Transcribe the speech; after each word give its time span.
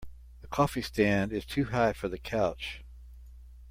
The 0.41 0.47
coffee 0.47 0.81
stand 0.81 1.31
is 1.31 1.45
too 1.45 1.65
high 1.65 1.93
for 1.93 2.09
the 2.09 2.17
couch. 2.17 2.83